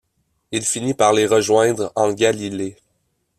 [0.51, 2.75] Il finit par les rejoindre en Galilée.